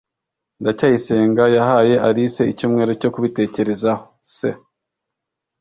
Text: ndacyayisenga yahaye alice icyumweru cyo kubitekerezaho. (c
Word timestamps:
ndacyayisenga 0.61 1.43
yahaye 1.57 1.95
alice 2.07 2.43
icyumweru 2.51 2.91
cyo 3.01 3.09
kubitekerezaho. 3.13 4.03
(c 4.35 4.37